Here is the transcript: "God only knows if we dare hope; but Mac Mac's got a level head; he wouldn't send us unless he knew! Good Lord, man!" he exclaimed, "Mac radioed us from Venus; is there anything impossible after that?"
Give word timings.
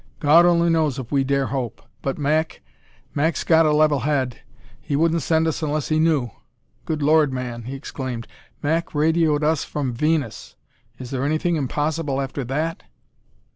"God 0.19 0.47
only 0.47 0.71
knows 0.71 0.97
if 0.97 1.11
we 1.11 1.23
dare 1.23 1.45
hope; 1.45 1.79
but 2.01 2.17
Mac 2.17 2.63
Mac's 3.13 3.43
got 3.43 3.67
a 3.67 3.71
level 3.71 3.99
head; 3.99 4.39
he 4.81 4.95
wouldn't 4.95 5.21
send 5.21 5.45
us 5.47 5.61
unless 5.61 5.89
he 5.89 5.99
knew! 5.99 6.31
Good 6.85 7.03
Lord, 7.03 7.31
man!" 7.31 7.65
he 7.65 7.75
exclaimed, 7.75 8.27
"Mac 8.63 8.95
radioed 8.95 9.43
us 9.43 9.63
from 9.63 9.93
Venus; 9.93 10.55
is 10.97 11.11
there 11.11 11.23
anything 11.23 11.55
impossible 11.55 12.19
after 12.19 12.43
that?" 12.45 12.81